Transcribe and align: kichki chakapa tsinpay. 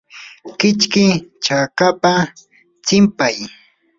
kichki 0.59 1.05
chakapa 1.45 2.13
tsinpay. 2.85 3.35